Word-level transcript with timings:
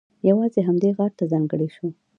یوازې 0.29 0.61
همدې 0.67 0.89
غار 0.97 1.11
ته 1.19 1.23
ځانګړی 1.31 1.67
شو. 1.75 1.87